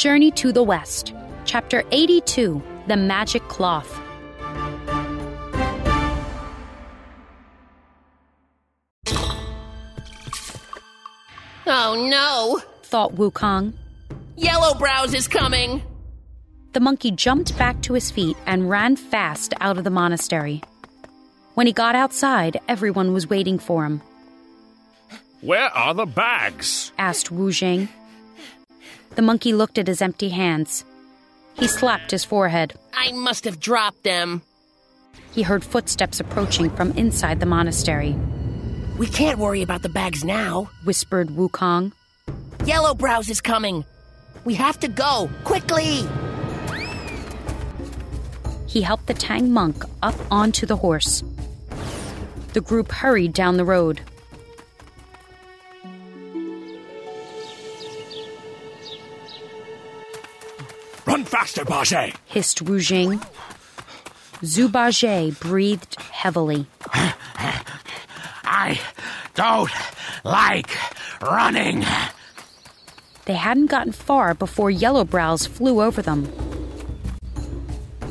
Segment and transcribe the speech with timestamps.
[0.00, 1.12] Journey to the West,
[1.44, 4.00] Chapter 82 The Magic Cloth.
[11.66, 12.62] Oh no!
[12.82, 13.74] Thought Wukong.
[14.36, 15.82] Yellow Brows is coming!
[16.72, 20.62] The monkey jumped back to his feet and ran fast out of the monastery.
[21.52, 24.00] When he got outside, everyone was waiting for him.
[25.42, 26.90] Where are the bags?
[26.96, 27.90] asked Wu Jing.
[29.14, 30.84] The monkey looked at his empty hands.
[31.54, 32.74] He slapped his forehead.
[32.94, 34.42] I must have dropped them.
[35.32, 38.16] He heard footsteps approaching from inside the monastery.
[38.98, 40.70] We can't worry about the bags now.
[40.84, 41.92] Whispered Wukong.
[42.64, 43.84] Yellow Brows is coming.
[44.44, 46.06] We have to go, quickly!
[48.66, 51.24] He helped the Tang monk up onto the horse.
[52.52, 54.00] The group hurried down the road.
[61.10, 62.14] Run faster, Bajie!
[62.26, 63.18] hissed Wu Jing.
[64.42, 66.66] Zhu Bajie breathed heavily.
[68.44, 68.80] I
[69.34, 69.72] don't
[70.22, 70.70] like
[71.20, 71.84] running.
[73.24, 76.28] They hadn't gotten far before Yellow Brows flew over them,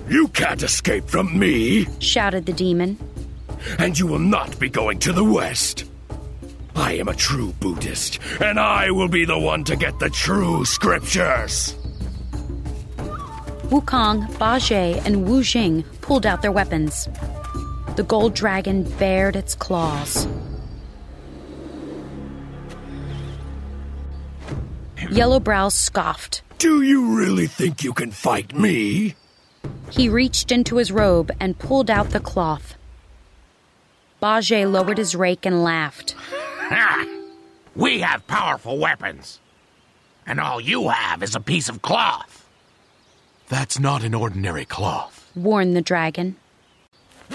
[0.10, 2.98] You can't escape from me, shouted the demon.
[3.78, 5.86] and you will not be going to the West.
[6.76, 10.66] I am a true Buddhist, and I will be the one to get the true
[10.66, 11.76] scriptures.
[13.70, 17.08] Wukong, Bajie, and Wu Jing pulled out their weapons.
[17.96, 20.28] The gold dragon bared its claws.
[25.12, 26.42] Yellow Brows scoffed.
[26.58, 29.16] Do you really think you can fight me?
[29.92, 32.76] He reached into his robe and pulled out the cloth.
[34.22, 36.16] Bajie lowered his rake and laughed.
[37.76, 39.40] We have powerful weapons.
[40.26, 42.49] And all you have is a piece of cloth.
[43.50, 45.28] That's not an ordinary cloth.
[45.36, 46.36] warned the dragon.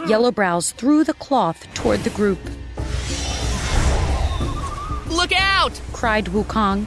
[0.07, 2.39] Yellow Brows threw the cloth toward the group,
[5.09, 5.81] Look out!
[5.93, 6.87] cried Wukong.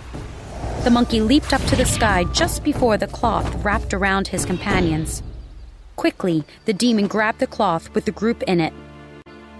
[0.83, 5.23] The monkey leaped up to the sky just before the cloth wrapped around his companions.
[5.95, 8.73] Quickly, the demon grabbed the cloth with the group in it.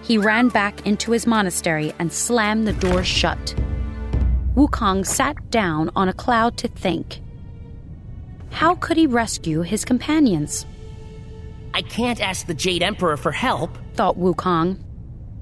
[0.02, 3.56] He ran back into his monastery and slammed the door shut.
[4.56, 7.20] Wukong sat down on a cloud to think.
[8.58, 10.66] How could he rescue his companions?
[11.76, 13.78] I can't ask the Jade Emperor for help.
[13.94, 14.80] thought Wukong.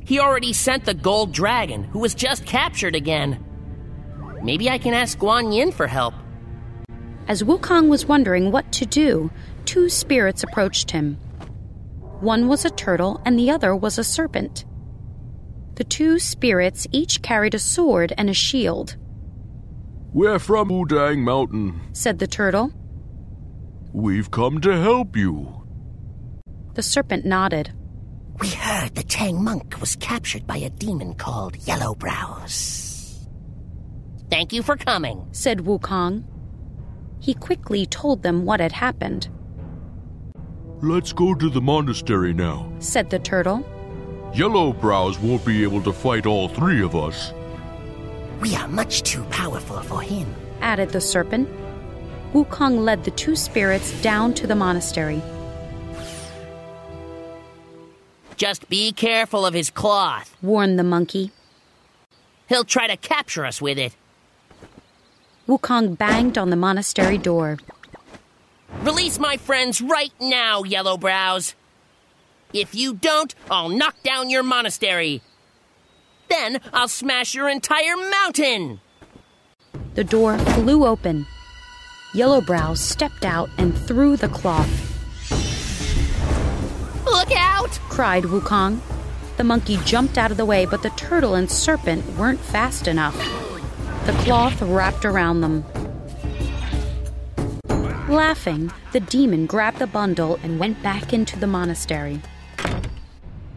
[0.01, 3.41] He already sent the Gold Dragon, who was just captured again.
[4.43, 6.13] Maybe I can ask Guan Yin for help.
[7.29, 9.31] As Wukong was wondering what to do,
[9.63, 11.15] two spirits approached him.
[12.19, 14.65] One was a turtle and the other was a serpent.
[15.75, 18.97] The two spirits each carried a sword and a shield,
[20.11, 21.79] We're from Wudang Mountain.
[21.93, 22.73] said the turtle.
[23.95, 25.63] We've come to help you.
[26.73, 27.71] The serpent nodded.
[28.41, 33.25] We heard the Tang monk was captured by a demon called Yellow Brows.
[34.29, 35.25] Thank you for coming.
[35.31, 36.25] said Wukong.
[37.21, 39.29] He quickly told them what had happened,
[40.81, 42.69] Let's go to the monastery now.
[42.79, 43.63] said the turtle.
[44.33, 47.31] Yellow Brows won't be able to fight all three of us.
[48.41, 50.35] We are much too powerful for him.
[50.59, 51.47] added the serpent.
[52.33, 55.21] Wukong led the two spirits down to the monastery.
[58.37, 60.35] Just be careful of his cloth.
[60.41, 61.31] warned the monkey.
[62.47, 63.95] He'll try to capture us with it.
[65.47, 67.57] Wukong banged on the monastery door.
[68.81, 71.55] Release my friends right now, Yellow Brows.
[72.53, 75.21] If you don't, I'll knock down your monastery.
[76.29, 78.81] Then I'll smash your entire mountain.
[79.93, 81.25] The door flew open.
[82.15, 84.69] Yellow Brows stepped out and threw the cloth,
[87.03, 87.77] Look out!
[87.89, 88.79] cried Wukong.
[89.35, 93.17] The monkey jumped out of the way, but the turtle and serpent weren't fast enough.
[94.05, 95.65] The cloth wrapped around them.
[98.07, 102.21] Laughing, the demon grabbed the bundle and went back into the monastery.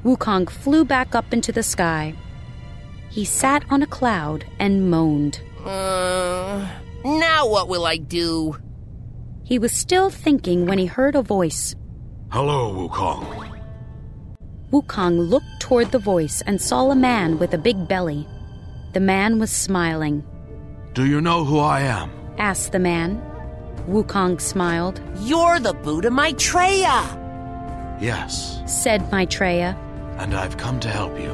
[0.03, 2.12] Wukong flew back up into the sky.
[3.09, 5.43] He sat on a cloud and moaned.
[5.65, 6.67] Uh,
[7.09, 8.57] now what will I do?
[9.45, 11.75] He was still thinking when he heard a voice.
[12.31, 13.47] Hello, Wukong.
[14.71, 18.27] Wukong looked toward the voice and saw a man with a big belly.
[18.93, 20.23] The man was smiling.
[20.93, 22.11] Do you know who I am?
[22.39, 23.23] Asked the man.
[23.89, 25.01] Wukong smiled.
[25.21, 27.17] You're the Buddha Maitreya!
[28.01, 29.77] Yes, Said Maitreya.
[30.19, 31.33] and I've come to help you.